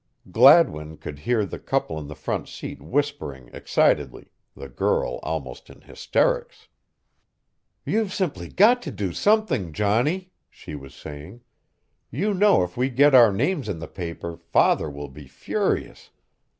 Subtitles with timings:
[0.31, 5.81] Gladwin could hear the couple on the front seat whispering excitedly, the girl almost in
[5.81, 6.69] hysterics.
[7.85, 11.41] "You've simply got to do something, Johnny," she was saying.
[12.09, 16.09] "You know if we get our names in the paper father will be furious.